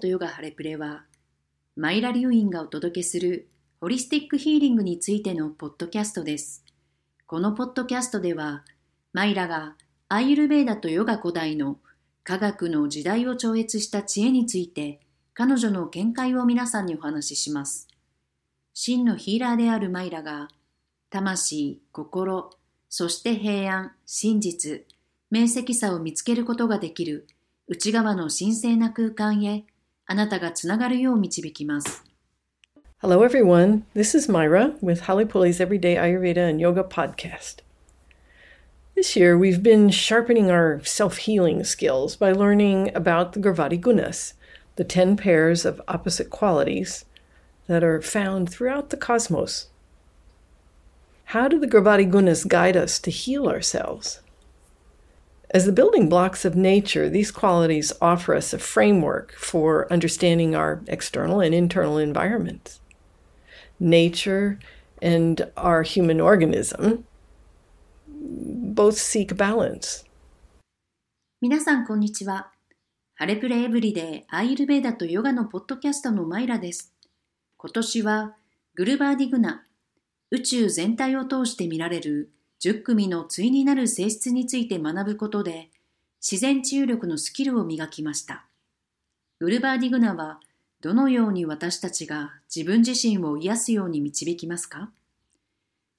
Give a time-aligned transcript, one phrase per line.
[0.00, 1.04] とヨガハレプレは、
[1.76, 3.48] マイラ・リュウインがお届けする
[3.80, 6.64] ホリスティックヒーリングについてのポッドキャストです。
[7.26, 8.64] このポッドキャストでは、
[9.12, 9.76] マイラが
[10.08, 11.78] アイユルベーダとヨガ古代の
[12.24, 15.00] 科学の時代を超越した知恵について、
[15.34, 17.86] 彼女の見解を皆さんにお話しします。
[18.74, 20.48] 真のヒーラーであるマイラが、
[21.10, 22.50] 魂、心、
[22.88, 24.84] そして平安、真実、
[25.30, 27.28] 明晰さを見つけることができる
[27.68, 29.64] 内側の神聖な空間へ
[30.09, 32.03] あなたがつながるよう導きます。
[33.01, 33.83] Hello, everyone.
[33.95, 37.61] This is Myra with Halipuli's Everyday Ayurveda and Yoga podcast.
[38.95, 44.33] This year, we've been sharpening our self healing skills by learning about the Gravati Gunas,
[44.75, 47.05] the 10 pairs of opposite qualities
[47.65, 49.69] that are found throughout the cosmos.
[51.25, 54.21] How do the Gravati Gunas guide us to heal ourselves?
[55.51, 60.81] As the building blocks of nature, these qualities offer us a framework for understanding our
[60.87, 62.81] external and internal environments.
[63.79, 64.59] Nature
[65.01, 67.05] and our human organism
[68.07, 70.03] both seek balance.
[71.41, 72.51] 皆さん、こんにちは。
[73.13, 76.93] ハレプレエブリデイアイルベーダとヨガのポッドキャストのマイラです。
[77.57, 78.35] 今年は
[78.73, 79.63] グルバーディグナ、
[80.31, 82.31] 宇宙全体を通して見られる
[82.62, 85.70] 10組の対になる性質について学ぶことで、
[86.20, 88.44] 自然治癒力のスキルを磨きました。
[89.40, 90.40] ウルバーディグナは、
[90.82, 94.90] どのように私たちが自分自身を癒すように導きますか？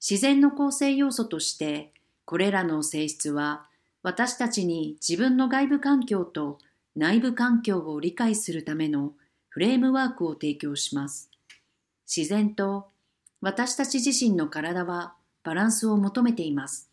[0.00, 1.90] 自然の構成要素として、
[2.24, 3.66] これらの性質は、
[4.04, 6.58] 私たちに自分の外部環境と
[6.94, 9.14] 内部環境を理解するための
[9.48, 11.28] フレームワークを提供します。
[12.06, 12.88] 自然と
[13.40, 16.89] 私たち自身の体はバランスを求めています。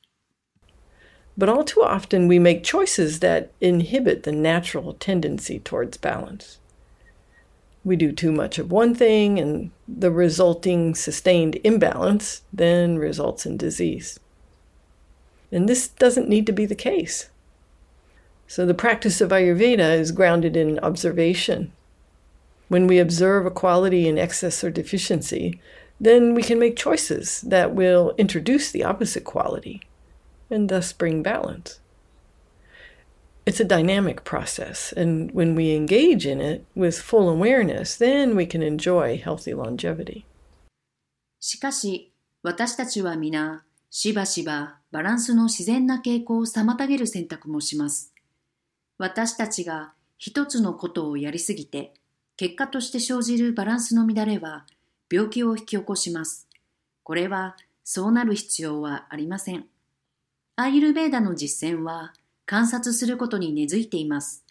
[1.36, 6.58] But all too often we make choices that inhibit the natural tendency towards balance.
[7.84, 13.58] We do too much of one thing, and the resulting sustained imbalance then results in
[13.58, 14.18] disease.
[15.52, 17.30] And this doesn't need to be the case.
[18.46, 21.72] So the practice of Ayurveda is grounded in observation.
[22.68, 25.60] When we observe a quality in excess or deficiency,
[25.99, 29.81] then we can make choices that will introduce the opposite quality
[30.49, 31.79] and thus bring balance.
[33.45, 38.45] It's a dynamic process, and when we engage in it with full awareness, then we
[38.45, 40.25] can enjoy healthy longevity.
[41.39, 42.11] しかし、
[42.43, 48.13] 私たちは皆、しばしばバランスの自然な傾向を妨げる選択もします。
[48.97, 51.93] 私たちが一つのことをやりすぎて、
[52.35, 54.65] 結果として生じるバランスの乱れは、
[55.11, 56.47] 病気を引き起こします。
[57.03, 59.65] これはそうなる必要はありません。
[60.55, 62.13] アーユルベーダの実践は
[62.45, 64.45] 観察することに根付いています。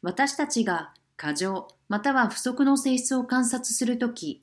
[0.00, 4.42] 私たちが過剰または不足の性質を観察するとき、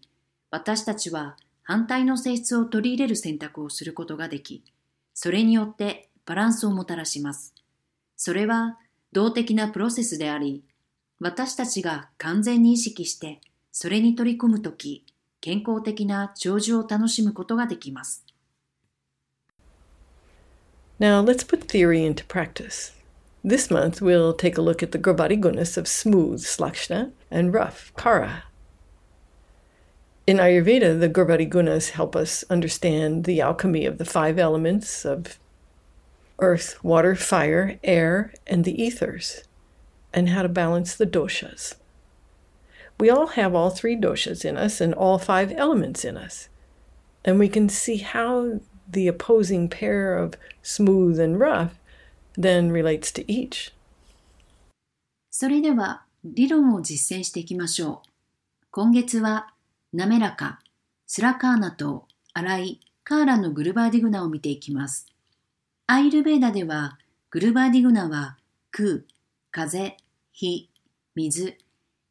[0.52, 4.64] 私たちは反対の性質を取り入れる選択をすることができ、
[5.14, 7.53] それによってバランスをもたらします。
[8.16, 8.78] それは
[9.12, 10.64] 動的なプロセスであり、
[11.19, 15.06] 私たちが完全に意識してそれに取り組むとき、
[15.41, 18.25] 健康的な長寿を楽しむことができます。
[20.99, 22.93] Now let's put theory into practice.
[23.44, 27.93] This month we'll take a look at the Gravati Gunas of smooth, Slakshna, and rough,
[27.97, 28.44] Kara.
[30.27, 35.38] In Ayurveda, the Gravati Gunas help us understand the alchemy of the five elements of
[36.38, 39.44] earth, water, fire, air, and the ethers,
[40.15, 41.75] and how to balance the doshas.
[43.00, 46.50] We all have all three doshas in us and all five elements in us.
[47.24, 48.60] And we can see how
[48.92, 51.80] the opposing pair of smooth and rough
[52.36, 53.74] then relates to each.
[55.32, 58.10] それでは理論を実践していきましょう。
[58.72, 59.54] 今月は
[59.94, 60.60] 滑らか、
[61.07, 62.06] スラカーナと
[62.36, 65.07] 粗いカーラのグルバーディグナを見ていきます。
[65.88, 66.98] アイルベーダでは
[67.30, 68.38] グルバーディグナは
[68.72, 69.04] 空、
[69.52, 69.95] 風、
[70.34, 70.69] 火、
[71.16, 71.57] 水、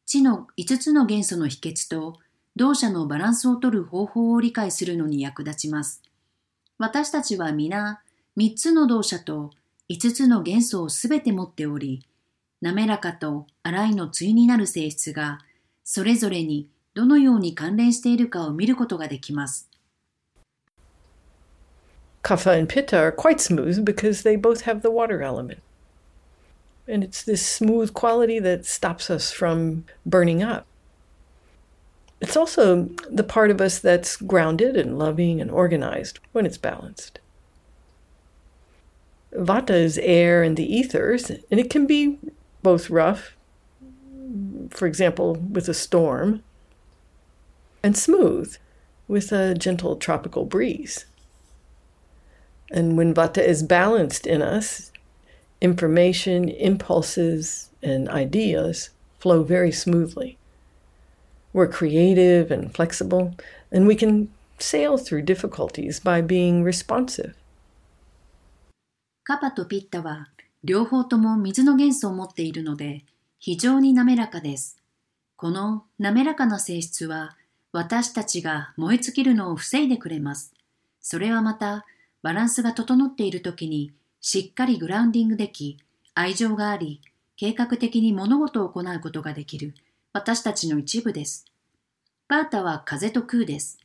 [0.09, 2.15] 地の5つの元素の秘訣と
[2.57, 6.01] 同社のバランスをとる方法を理解するのに役立ちます。
[6.79, 8.01] 私たちは皆
[8.39, 9.51] 3つの動作と
[9.91, 12.07] 5つの元素をすべて持っており、
[12.63, 15.41] 滑らかと粗いの対になる性質が
[15.85, 19.69] それぞれにどのように関連しているかを見ることができます。
[22.23, 25.59] Kapha and Pitta are quite smooth because they both have the water element.
[26.89, 30.67] And it's this smooth quality that stops us from burning up.
[32.21, 37.21] It's also the part of us that's grounded and loving and organized when it's balanced.
[39.33, 42.19] Vata is air and the ethers, and it can be
[42.63, 43.37] both rough,
[44.71, 46.43] for example, with a storm,
[47.83, 48.57] and smooth
[49.07, 51.05] with a gentle tropical breeze.
[52.71, 54.91] And when Vata is balanced in us,
[55.62, 58.90] information, impulses, and ideas
[59.20, 60.38] flow very smoothly.
[61.54, 63.36] We're creative and flexible,
[63.72, 67.36] and we can sail through difficulties by being responsive.
[69.24, 70.28] カパとピッタは
[70.66, 73.06] 両方とも水の元素を持っているので
[73.40, 74.78] 非常に滑らかです。
[75.38, 77.38] この滑らかな性質は
[77.72, 80.54] 私たちが燃え尽きるのを防いでくれます。
[81.00, 81.86] それはまた
[82.22, 85.79] バランスが整っている時に しっかりグラウンディングでき、
[86.15, 87.01] 愛情があり、
[87.37, 89.75] 計画的に物事を行うことができる
[90.13, 91.45] 私たちの一部です。
[92.27, 93.79] バータは風と空です。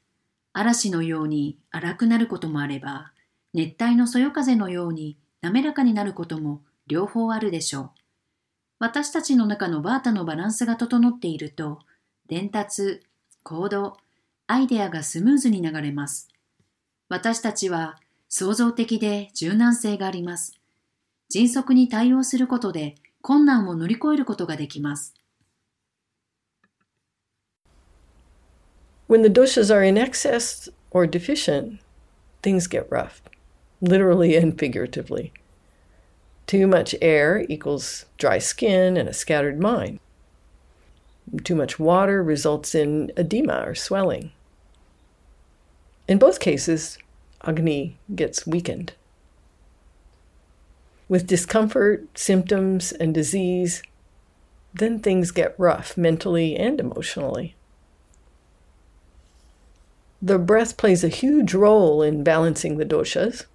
[0.52, 3.12] 嵐のように荒くなることもあれば、
[3.54, 7.92] 熱帯のそよ風のように滑らかになることも両方あるでしょう。
[8.80, 11.80] 私たちの中のバータのバランスが整っていると、
[12.28, 13.02] 伝達、
[13.44, 13.98] 行動、
[14.48, 16.28] アイデアがスムーズに流れます。
[17.08, 18.00] 私たちは
[18.36, 20.60] 創造的で柔軟性があります。
[21.30, 25.14] 迅速に対応することで困難を乗り越えることができます。
[29.08, 31.78] When the doshas are in excess or deficient,
[32.42, 33.22] things get rough,
[33.84, 35.32] literally and figuratively.
[36.48, 40.00] Too much air equals dry skin and a scattered mind.
[41.44, 44.32] Too much water results in edema or swelling.
[46.08, 46.98] In both cases,
[47.44, 48.94] Agni gets weakened.
[51.10, 53.84] With discomfort, symptoms, and disease,
[54.74, 57.56] then things get rough mentally and emotionally.
[60.22, 63.46] The breath plays a huge role in balancing the doshas.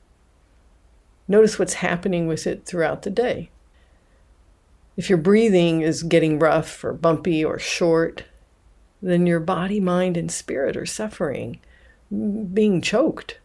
[1.26, 3.50] Notice what's happening with it throughout the day.
[4.96, 8.25] If your breathing is getting rough or bumpy or short,
[9.00, 11.61] then your body, mind, and spirit are suffering,
[12.11, 13.38] being choked.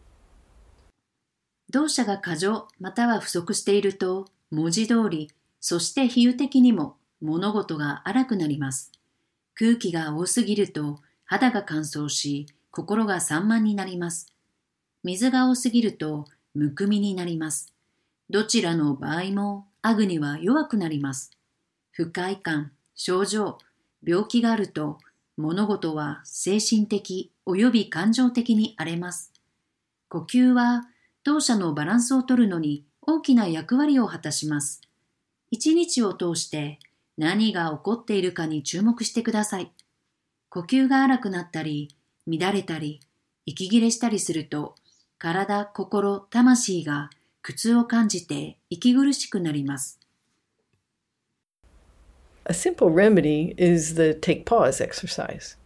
[1.74, 8.92] 動作が過剰または不足していると、文字通り、そして比喩的にも物事が荒くなります。
[9.56, 14.32] 空気が多すぎると肌が乾燥し、心が散漫になります。
[15.02, 17.72] 水が多すぎるとむくみになります。
[18.30, 21.32] どちらの場合もアグには弱くなります。
[21.90, 23.58] 不快感、症状、
[24.06, 25.00] 病気があると
[25.36, 29.32] 物事は精神的及び感情的に荒れます。
[30.08, 30.84] 呼吸は
[31.24, 34.82] 当社のバランスを取るのに大きな役割を果たします。
[35.50, 36.78] 一日を通して
[37.16, 39.72] 何が起こっているかに注目してください。
[40.50, 43.00] 呼吸が荒くなったり、乱れたり、
[43.46, 44.74] 息切れしたりすると、
[45.18, 47.08] 体、心、魂が
[47.40, 49.98] 苦痛を感じて息苦しくなります。
[52.44, 55.56] A simple remedy is the take pause exercise.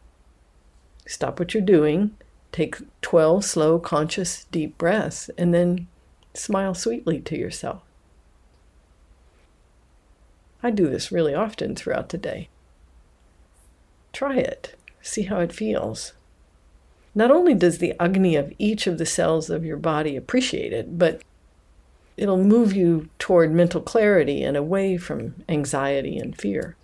[1.05, 2.10] Stop what you're doing,
[2.52, 5.86] take 12 slow, conscious, deep breaths, and then
[6.34, 7.82] smile sweetly to yourself.
[10.62, 12.48] I do this really often throughout the day.
[14.12, 16.12] Try it, see how it feels.
[17.14, 20.98] Not only does the Agni of each of the cells of your body appreciate it,
[20.98, 21.22] but
[22.17, 26.76] it'll move you toward mental clarity and away from anxiety and fear.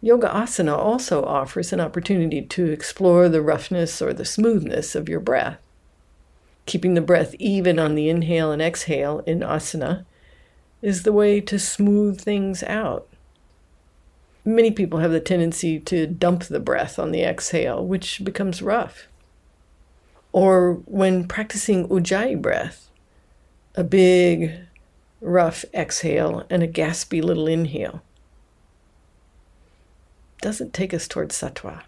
[0.00, 5.20] Yoga asana also offers an opportunity to explore the roughness or the smoothness of your
[5.20, 5.58] breath.
[6.66, 10.04] Keeping the breath even on the inhale and exhale in asana
[10.80, 13.06] is the way to smooth things out
[14.44, 19.06] many people have the tendency to dump the breath on the exhale, which becomes rough.
[20.32, 22.88] Or when practicing ujjayi breath,
[23.74, 24.52] a big,
[25.20, 28.02] rough exhale and a gaspy little inhale
[30.41, 31.83] doesn't take us towards sattva.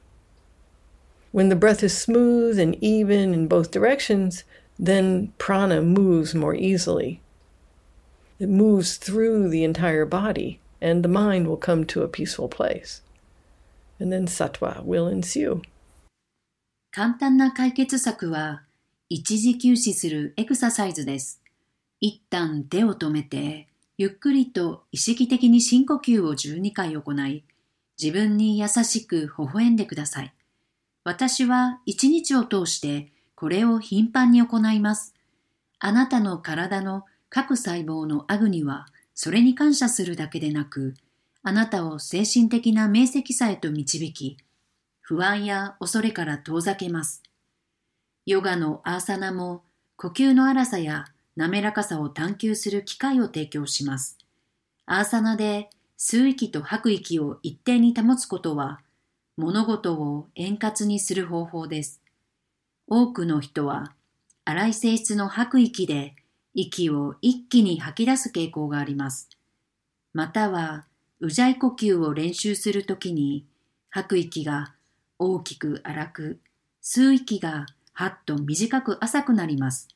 [1.31, 4.43] When the breath is smooth and even in both directions,
[4.79, 7.21] then prana moves more easily.
[8.39, 13.01] It moves through the entire body and the mind will come to a peaceful place.
[13.99, 15.61] And then sattva will ensue.
[16.91, 18.63] 簡単な解決策は、
[19.09, 21.41] 一時休止するエクササイズです。
[21.99, 27.43] 一旦手を止めて、ゆっくりと意識的に深呼吸を12回行い、
[28.02, 30.34] 自分に優しく微笑んでください。
[31.04, 35.14] 私は一日を通してこれを頻繁に行います。
[35.78, 40.94] あなたの体の各細胞のアグニはそれに感謝するだけでなく、
[41.44, 44.36] あなたを精神的な明晰さへと導き、
[45.00, 47.22] 不安や恐れから遠ざけます。
[48.26, 49.62] ヨガのアーサナも
[49.96, 51.04] 呼吸の荒さや
[51.36, 54.18] 滑らかさを探求する機会を提供します。
[54.86, 55.68] アーサナで
[56.04, 58.80] 吸う息と吐く息を一定に保つことは、
[59.36, 62.02] 物事を円滑にする方法です。
[62.88, 63.94] 多くの人は、
[64.44, 66.16] 荒い性質の吐く息で
[66.54, 69.28] 息を一気に吐き出す傾向があります。
[70.12, 70.86] または、
[71.20, 73.46] うじゃい呼吸を練習するときに、
[73.88, 74.74] 吐く息が
[75.20, 76.40] 大きく荒く、
[76.82, 79.86] 吸う息がはっと短く浅くなります。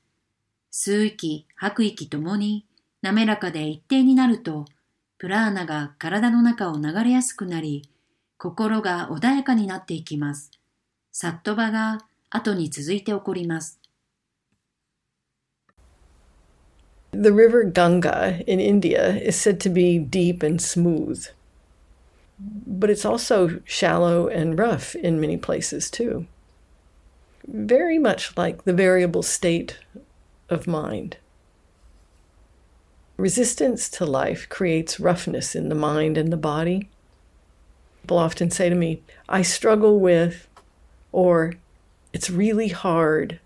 [0.70, 2.64] 吸う息、吐く息ともに
[3.02, 4.66] 滑らかで一定になると、
[5.18, 7.88] プラーナが体の中を流れやすくなり、
[8.36, 10.50] 心が穏やかになっていきます。
[11.10, 13.80] サットバが後に続いて起こります。
[17.12, 21.32] The river Ganga in India is said to be deep and smooth,
[22.66, 26.26] but it's also shallow and rough in many places too.
[27.48, 29.78] Very much like the variable state
[30.50, 31.16] of mind.
[33.16, 36.90] Resistance to life creates roughness in the mind and the body.
[38.02, 40.46] People often say to me, I struggle with,
[41.12, 41.54] or
[42.12, 43.40] it's really hard,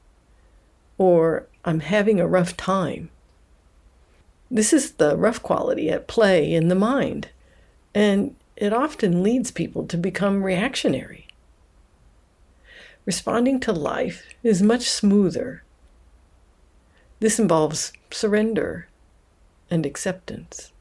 [0.98, 3.10] or I'm having a rough time.
[4.50, 7.28] This is the rough quality at play in the mind,
[7.94, 11.28] and it often leads people to become reactionary.
[13.06, 15.62] Responding to life is much smoother.
[17.20, 18.88] This involves surrender
[19.69, 20.71] and acceptance.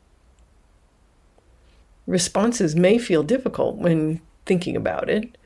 [2.07, 5.39] Responses may feel difficult when thinking about it,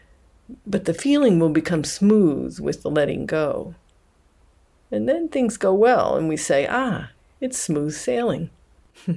[0.66, 3.74] but the feeling will become smooth with the letting go.
[4.90, 8.50] And then things go well, and we say, ah, it's smooth sailing.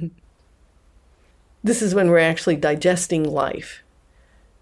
[1.64, 3.82] this is when we're actually digesting life,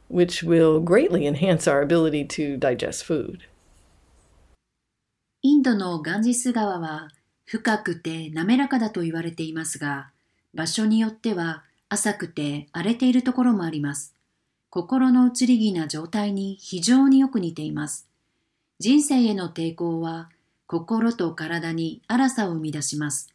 [0.08, 3.44] which will greatly enhance our ability to digest food.
[5.42, 7.08] インドのガンジス川は
[7.45, 10.11] 深くて滑らかだと言われていますが、
[10.55, 14.15] 場所によっては浅くて荒れているところもあります。
[14.71, 18.09] 心の移り気な状態に非常によく似ています。
[18.81, 20.31] 人生への抵抗は
[20.67, 23.33] 心と体に荒さを生み出します。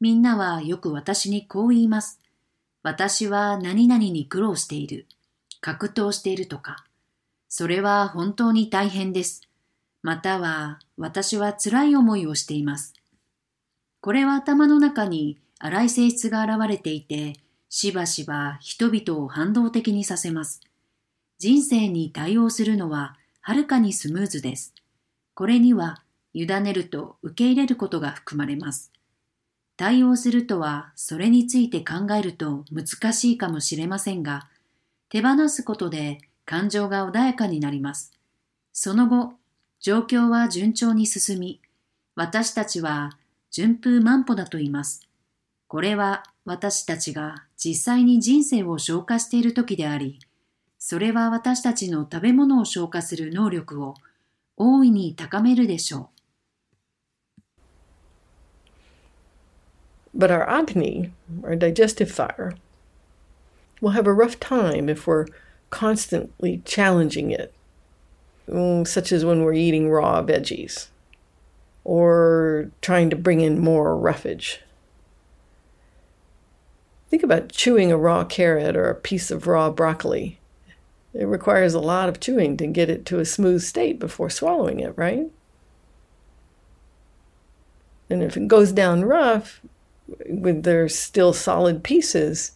[0.00, 2.20] みんなはよく私にこう言います。
[2.82, 5.06] 私は何々に苦労している。
[5.60, 6.84] 格闘しているとか。
[7.48, 9.40] それは本当に大変です。
[10.02, 12.92] または私は辛い思いをしています。
[14.04, 20.60] これは頭の中に荒い性質が現れていて、しばしば人々を反動的にさせます。
[21.38, 24.74] 人生に対応するのははるかにスムーズです。
[25.32, 26.02] これには
[26.34, 28.92] 委ねると受け入れることが含まれます。
[29.78, 34.50] 対応するとはそれについて考えると難しいかもしれませんが、
[35.08, 38.12] 手放すことで感情が穏やかになります。
[38.70, 39.32] その後、
[39.80, 41.62] 状況は順調に進み、
[42.14, 43.16] 私たちは
[43.54, 45.00] 順風満歩だと言います。
[45.68, 50.18] これは私たちが実際に人生を消化している時であり、
[50.76, 53.94] それは私たちの食べ物を消化する能力を
[54.56, 56.10] 大いに高めるでしょ
[60.16, 60.18] う。
[60.18, 61.12] But our Agni,
[61.44, 62.56] our digestive fire,
[63.80, 65.26] will have a rough time if we're
[65.70, 67.54] constantly challenging it,
[68.84, 70.92] such as when we're eating raw veggies
[71.84, 74.60] or trying to bring in more roughage.
[77.10, 80.40] Think about chewing a raw carrot or a piece of raw broccoli.
[81.12, 84.80] It requires a lot of chewing to get it to a smooth state before swallowing
[84.80, 85.30] it, right?
[88.10, 89.60] And if it goes down rough,
[90.26, 92.52] with their still solid pieces,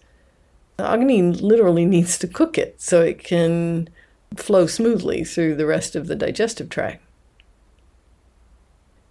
[0.77, 3.89] the Agni literally needs to cook it so it can
[4.37, 7.03] flow smoothly through the rest of the digestive tract.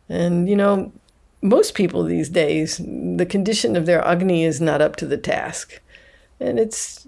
[0.09, 0.93] And you know,
[1.43, 5.81] most people these days, the condition of their Agni is not up to the task.
[6.41, 7.07] And it's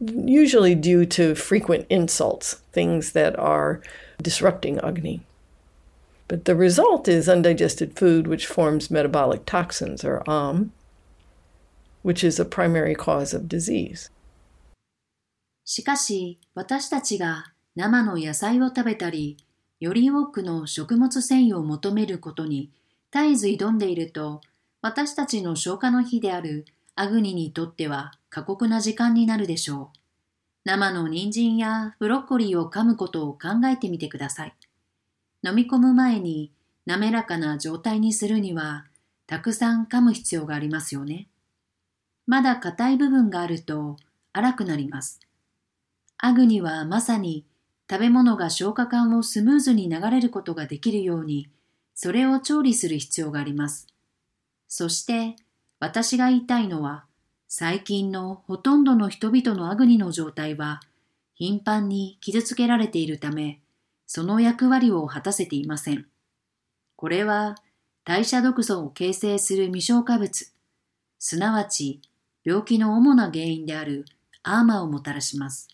[0.00, 3.82] usually due to frequent insults, things that are
[4.22, 5.22] disrupting Agni.
[6.28, 10.72] But the result is undigested food, which forms metabolic toxins, or AM,
[12.02, 14.10] which is a primary cause of disease.
[15.66, 19.38] しかし、私たちが生の野菜を食べたり、
[19.79, 22.69] より多くの食物繊維を求めることに
[23.11, 24.41] 絶えず挑んでいると、
[24.81, 29.97] 私たちの消化の日であるアグニにとっては過酷な時間になるでしょう。
[30.65, 34.53] 生の人参やブロッコリーを噛むことを考えてみてください。
[35.43, 36.51] 飲み込む前に
[36.85, 38.85] 滑らかな状態にするには、
[39.27, 41.27] たくさん噛む必要がありますよね。
[42.27, 43.97] まだ硬い部分があると
[44.33, 45.19] 荒くなります。
[46.17, 47.45] アグにはまさに
[47.89, 51.49] 食べ物が消化管をスムーズに流れることができるように、
[51.95, 53.87] それを調理する必要があります。
[54.67, 55.35] そして、
[55.79, 57.05] 私が言いたいのは、
[57.47, 60.81] 最近のほとんどの人々のアグニの状態は
[61.33, 63.59] 頻繁に傷つけられているため、
[64.05, 66.05] その役割を果たせていません。
[66.95, 67.55] これは
[68.05, 70.53] 代謝毒素を形成する未消化物、
[71.17, 72.01] すなわち
[72.43, 74.05] 病気の主な原因である
[74.43, 75.69] アーマーをもたらします。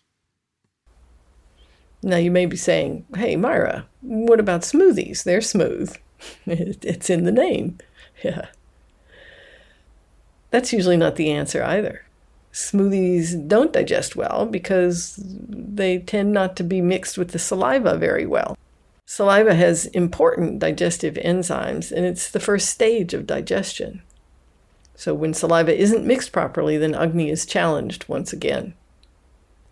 [2.06, 5.24] Now you may be saying, hey, Myra, what about smoothies?
[5.24, 5.96] They're smooth.
[6.46, 7.78] it's in the name.
[8.22, 8.46] Yeah.
[10.50, 12.06] That's usually not the answer either.
[12.50, 18.24] Smoothies don't digest well because they tend not to be mixed with the saliva very
[18.24, 18.56] well.
[19.04, 24.00] Saliva has important digestive enzymes, and it's the first stage of digestion.
[24.94, 28.72] So when saliva isn't mixed properly, then Agni is challenged once again.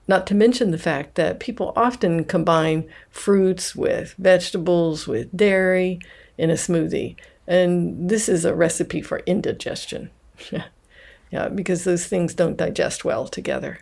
[0.07, 5.99] Not to mention the fact that people often combine fruits with vegetables, with dairy
[6.37, 10.11] in a smoothie, and this is a recipe for indigestion.
[11.31, 13.81] yeah, because those things don't digest well together.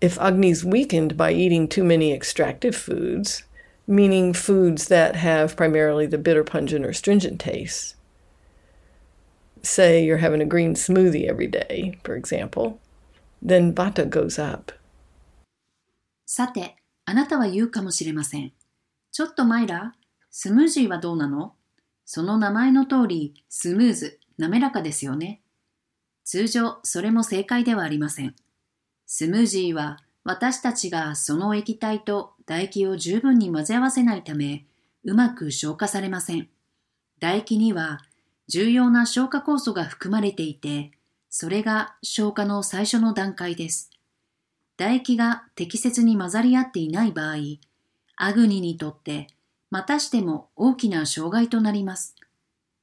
[0.00, 3.44] If Agni is weakened by eating too many extractive foods,
[3.86, 7.94] meaning foods that have primarily the bitter, pungent, or stringent tastes,
[9.62, 12.80] say you're having a green smoothie every day, for example,
[13.44, 14.72] then Vata goes up.
[16.26, 18.52] さて、あなたは言うかもしれません。
[19.10, 19.94] ちょっとマイラ、
[20.30, 21.54] スムージーはどうなの？
[22.04, 25.40] その名前の通り、スムーズ、滑らかですよね。
[26.24, 28.34] 通常、それも正解ではありません。
[29.06, 34.64] スムージーは、私たちがその液体と唾液を十分に混ぜ合わせないため、
[35.04, 36.48] うまく消化されません。
[37.16, 38.00] 唾液には
[38.46, 40.92] 重要な消化酵素が含まれていて、
[41.34, 43.90] それが消化の最初の段階です。
[44.76, 47.36] 唾液が適切に混ざり合っていない場合、
[48.16, 49.28] アグニにとって
[49.70, 52.16] またしても大きな障害となります。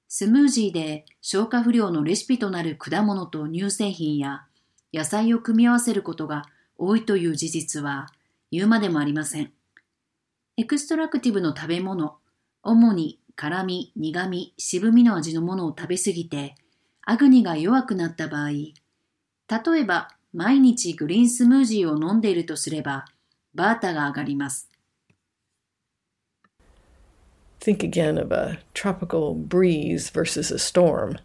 [0.08, 4.48] スムージーで消化不良のレシピとなる果物と乳製品や
[4.92, 6.46] 野菜を組み合わせることが
[6.76, 8.08] 多いという事実は
[8.50, 9.52] 言うまでもありません。
[10.58, 12.18] エクストラクティブの食べ物、
[12.64, 16.56] 主に辛み、苦み、渋みの味のものを食べすぎて、
[17.09, 18.75] アグニが弱くなった場合、例
[19.81, 23.05] えば毎日グリーンスムージーを飲んでいるとすれば、
[23.55, 24.69] バータが上がります。
[27.61, 31.19] Think again of a tropical breeze versus a storm.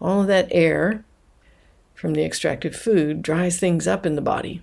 [0.00, 1.04] All of that air
[1.94, 4.62] from the extracted food dries things up in the body.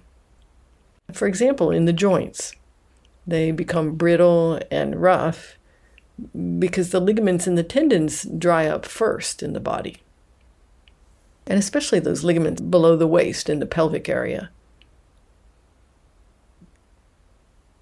[1.14, 2.54] For example, in the joints,
[3.28, 5.58] they become brittle and rough
[6.60, 9.98] because the ligaments and the tendons dry up first in the body.
[11.51, 14.51] And especially those ligaments below the waist in the pelvic area.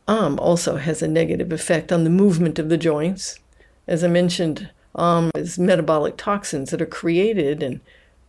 [0.08, 3.38] Am also has a negative effect on the movement of the joints.
[3.86, 7.80] As I mentioned, Am is metabolic toxins that are created and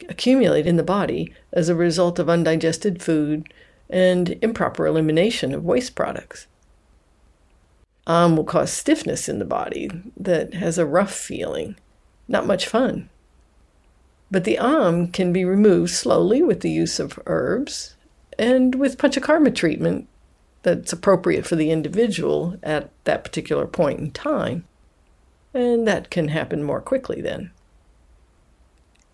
[0.10, 3.47] accumulate in the body as a result of undigested food
[3.89, 6.47] and improper elimination of waste products.
[8.06, 11.78] Um will cause stiffness in the body that has a rough feeling,
[12.28, 13.10] not much fun.
[14.30, 17.94] But the am can be removed slowly with the use of herbs
[18.38, 20.09] and with panchakarma treatment
[20.62, 24.64] that's appropriate for the individual at that particular point in time.
[25.52, 27.52] And that can happen more quickly then.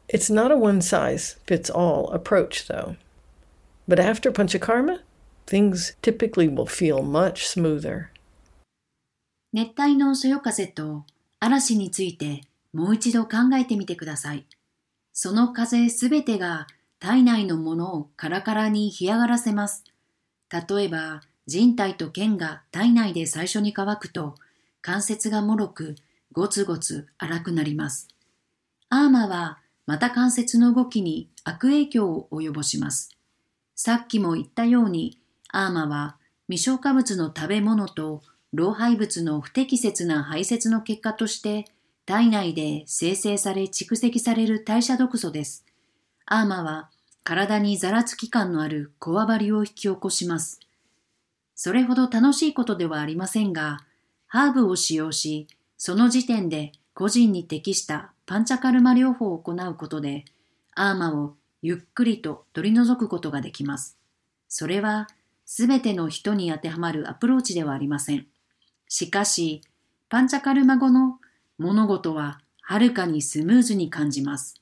[0.09, 2.97] It's not a one size fits all approach, though.
[3.87, 5.01] But after panchakarma,
[5.47, 8.11] things typically will feel much smoother.
[9.53, 11.05] 熱帯のそよ風と
[11.41, 14.47] 嵐についてもう一度考えてみてください。
[15.18, 16.68] その風すべてが
[17.00, 19.86] 体内のものをカラカラに干上がらせます。
[20.52, 24.36] 例えば、人体と腱が体内で最初に乾くと
[24.82, 25.96] 関節がもろく
[26.34, 28.10] ゴツゴツ荒くなります。
[28.90, 33.10] アーマはまた関節の動きに悪影響を及ぼします。
[33.74, 35.18] さっきも言ったように
[35.50, 36.18] アーマは
[36.50, 41.66] 未消化物の食べ物と老廃物の不適切な排泄の結果として
[42.06, 45.66] 体内で生成され蓄積される代謝毒素です。
[46.28, 46.90] アーマは
[47.24, 50.60] 体にざらつき感のあるこわばりを引き起こします。
[51.56, 53.80] それほど楽しいことではありませんが、
[54.28, 60.26] ハーブを使用し、その時点で個人に適したパンチャカルマ療法を行うことで、
[60.76, 63.98] アーマをゆっくりと取り除くことができます。
[64.48, 65.08] それは、
[65.46, 68.28] すべての人に当てはまるアプローチではありません。
[68.88, 69.62] しかし、
[70.10, 71.20] パンチャカルマ語の
[71.59, 74.61] 物事ははるかにスムーズに感じます。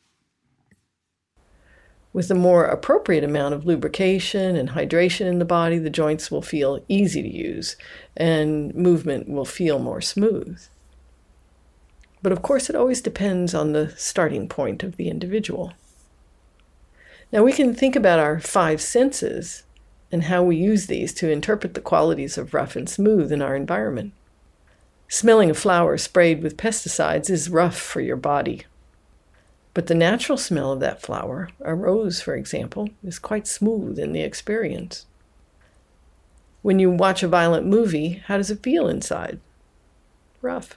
[2.15, 6.43] With a more appropriate amount of lubrication and hydration in the body, the joints will
[6.43, 7.77] feel easy to use
[8.17, 10.59] and movement will feel more smooth.
[12.23, 15.75] But of course, it always depends on the starting point of the individual.
[17.31, 19.65] Now we can think about our five senses
[20.11, 23.55] and how we use these to interpret the qualities of rough and smooth in our
[23.55, 24.13] environment.
[25.14, 28.64] Smelling a flower sprayed with pesticides is rough for your body.
[29.76, 34.14] But the natural smell of that flower, a rose for example, is quite smooth in
[34.14, 35.06] the experience.
[36.64, 39.40] When you watch a violent movie, how does it feel inside?
[40.42, 40.76] Rough.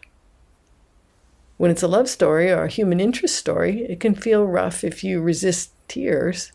[1.57, 5.03] When it's a love story or a human interest story, it can feel rough if
[5.03, 6.53] you resist tears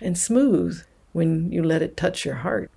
[0.00, 2.70] and smooth when you let it touch your heart.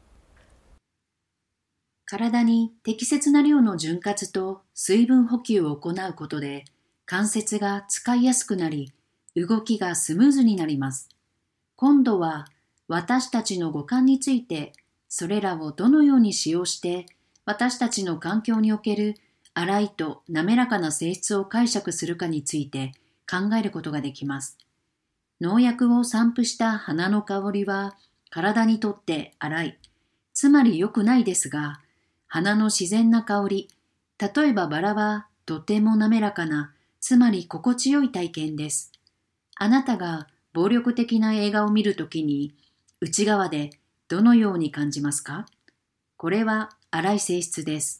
[2.11, 6.65] 体に適切な量の潤滑と水分補給を行うことで
[7.05, 8.91] 関節が使いやすくなり
[9.33, 11.07] 動きがスムーズになります。
[11.77, 12.47] 今度は
[12.89, 14.73] 私たちの五感について
[15.07, 17.05] それらをどのように使用して
[17.45, 19.15] 私たちの環境における
[19.55, 22.91] 粗いと滑らかな性質を解釈するかについて
[23.25, 24.57] 考えることができます。
[25.39, 27.95] 農薬を散布した花の香りは
[28.29, 29.79] 体にとって荒い、
[30.33, 31.79] つまり良くないですが、
[32.33, 33.67] 花の自然な香り、
[34.17, 38.93] 例えばバラはとても滑らかな、つまり心地よい体験です。
[39.57, 42.55] あなたが暴力的な映画を見るときに、
[43.01, 43.71] 内側で
[44.07, 45.45] どのように感じますか？
[46.15, 47.99] これは荒い性質です。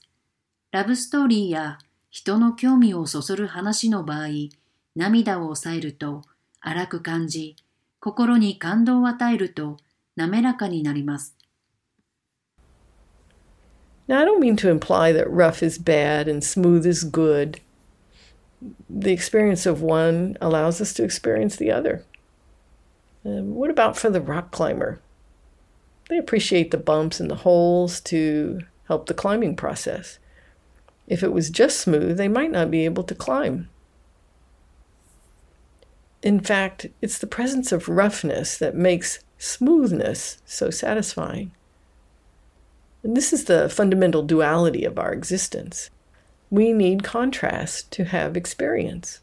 [0.72, 4.28] ラブストーリーや人の興味をそそる話の場合、
[4.96, 6.22] 涙を抑えると
[6.62, 7.58] 荒く感じ、
[8.00, 9.76] 心に感動を与えると
[10.16, 11.36] 滑らかになります。
[14.08, 17.62] Now, I don't mean to imply that rough is bad and smooth is good.
[18.90, 22.04] The experience of one allows us to experience the other.
[23.24, 25.00] Um, what about for the rock climber?
[26.10, 30.20] They appreciate the bumps and the holes to help the climbing process.
[31.08, 33.70] If it was just smooth, they might not be able to climb.
[36.22, 41.52] In fact, it's the presence of roughness that makes smoothness so satisfying.
[43.04, 45.90] This is the fundamental duality of our existence.
[46.50, 49.22] We need contrast to have experience.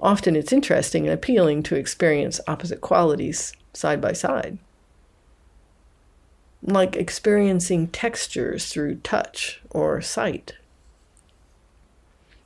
[0.00, 4.58] Often it's interesting and appealing to experience opposite qualities side by side
[6.62, 10.54] like experiencing textures through touch or sight.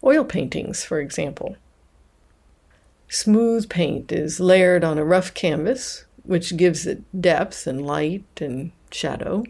[0.05, 1.57] Oil paintings, for example.
[3.09, 8.73] Smooth paint is layered on a rough canvas, which gives it depth and light and
[8.91, 9.45] shadow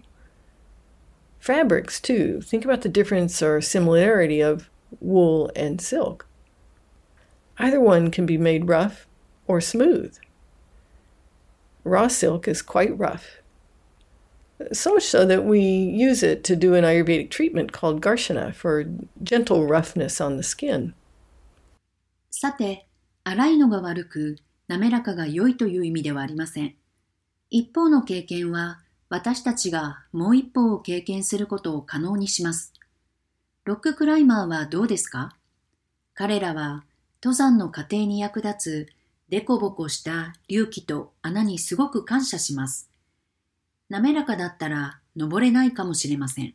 [1.42, 2.42] Fabrics, too.
[2.42, 4.70] Think about the difference or similarity of
[5.00, 6.28] wool and silk.
[7.58, 9.08] Either one can be made rough
[9.48, 10.18] or smooth.
[11.84, 13.42] Raw silk is quite rough
[14.74, 18.86] so much so that we use it to do an Ayurvedic treatment called Garshana for
[19.24, 20.94] gentle roughness on the skin.
[22.30, 22.88] さて、
[23.26, 26.76] 粗いのが悪く、滑らかが良いという意味ではありません。
[27.50, 28.80] 一方の経験は、
[29.13, 32.73] 私たちがもう一方を経験することを可能にします。
[33.67, 35.37] ロッククライマーはどうですか？
[36.15, 36.85] 彼らは
[37.23, 38.89] 登山の過程に役立つ
[39.29, 42.89] デコボコした隆起と穴にすごく感謝します。
[43.91, 46.55] 滑らかだったら登れないかもしれません。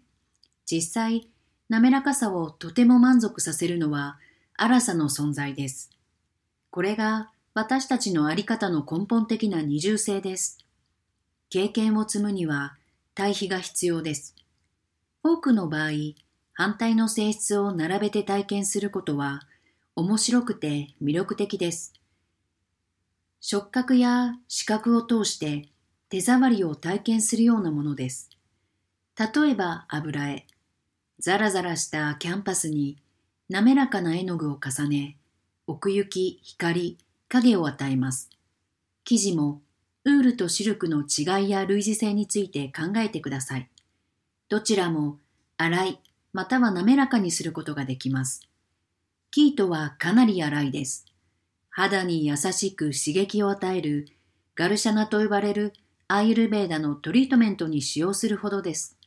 [0.65, 1.29] 実際、
[1.69, 4.17] 滑らかさをとても満足させるのは
[4.55, 5.91] 荒さの存在です。
[6.71, 10.57] これが私たちのあり方の根本的な二重性です。
[11.49, 12.75] 経験を積むには
[13.15, 14.35] 対比が必要です。
[15.23, 15.91] 多くの場合、
[16.53, 19.41] 反対の性質を並べて体験することは
[19.95, 21.93] 面白くて魅力的です。
[23.39, 25.69] 触覚や視覚を通して
[26.09, 28.29] 手触りを体験するようなものです。
[29.17, 30.47] 例えば油絵。
[31.19, 32.97] ザラザラしたキャンパスに
[33.49, 35.17] 滑らかな絵の具を重ね、
[35.65, 38.29] 奥行き、光、影を与えます。
[39.03, 39.61] 生地も
[40.07, 43.69] ウールとシルクの違いや類似性について考えてください。
[44.47, 45.19] どちらも
[45.59, 45.99] 粗い
[46.31, 48.47] または滑らかにすることができます。
[49.31, 51.05] キートはかなり粗いです。
[51.69, 54.07] 肌に優しく刺激を与える
[54.55, 55.73] ガルシャナと呼ばれる
[56.07, 58.97] アーユルベーダのトリートメントに使用するほどです。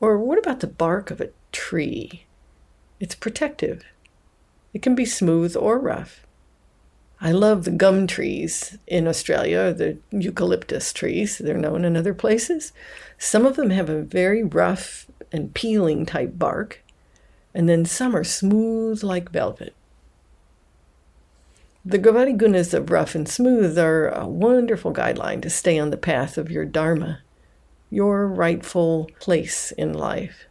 [0.00, 2.26] Or what about the bark of a tree?
[2.98, 3.82] It's protective.
[4.74, 6.26] It can be smooth or rough.
[7.24, 11.38] I love the gum trees in Australia, the eucalyptus trees.
[11.38, 12.72] They're known in other places.
[13.16, 16.82] Some of them have a very rough and peeling type bark,
[17.54, 19.72] and then some are smooth like velvet.
[21.84, 25.96] The Gavati Gunas of rough and smooth are a wonderful guideline to stay on the
[25.96, 27.20] path of your Dharma,
[27.88, 30.46] your rightful place in life.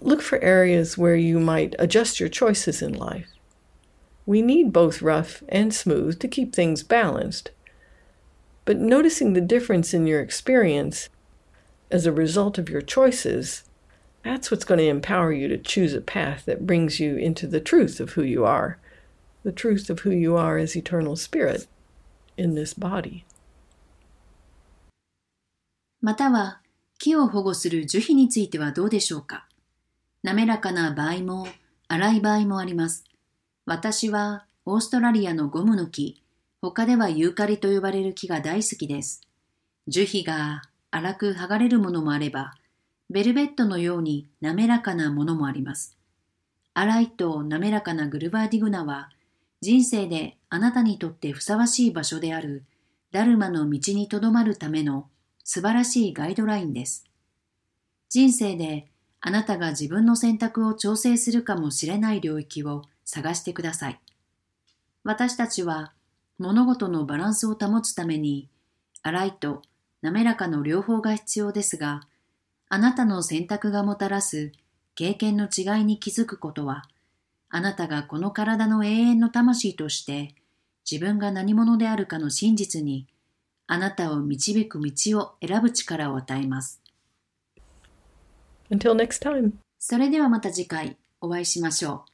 [0.00, 3.33] Look for areas where you might adjust your choices in life.
[4.25, 7.51] We need both rough and smooth to keep things balanced.
[8.65, 11.09] But noticing the difference in your experience
[11.89, 13.63] as a result of your choices,
[14.23, 17.59] that's what's going to empower you to choose a path that brings you into the
[17.59, 18.77] truth of who you are,
[19.43, 21.67] the truth of who you are as eternal spirit
[22.37, 23.25] in this body.
[26.01, 26.61] または
[26.97, 29.47] 木を保護する樹皮についてはどうでしょうか
[30.23, 31.47] 滑らかな場合も
[31.89, 33.03] 粗い場合もあります。
[33.66, 36.22] 私はオーストラリアのゴムの木、
[36.60, 39.22] 他ではユーカリと呼ばれる木が大好きです。
[39.88, 40.60] 樹皮が
[40.92, 42.52] 粗く剥がれるものもあれば、
[43.08, 45.96] ベルベットのように滑らかなものもあります。
[46.74, 49.08] 粗いと滑らかなグルバーディグナは、
[49.62, 52.64] 人生であなたにとってふさわしい場所である
[53.12, 55.08] ダルマの道にとどまるための
[55.42, 57.06] 素晴らしいガイドラインです。
[58.10, 58.88] 人生で
[59.22, 64.00] あなたが自分の選択を調整するかもしれない領域を探してください。
[65.02, 65.92] 私たちは
[66.38, 68.48] 物事のバランスを保つために
[69.04, 69.62] 粗いと
[70.02, 72.02] 滑らかの両方が必要ですが、
[72.68, 74.52] あなたの選択がもたらす
[74.94, 76.84] 経験の違いに気づくことは、
[77.48, 80.34] あなたがこの体の永遠の魂として
[80.90, 83.06] 自分が何者であるかの真実に
[83.66, 86.82] あなたを導く道を選ぶ力を与えます。
[88.70, 89.52] Until next time.
[89.78, 92.13] それではまた次回お会いしましょう。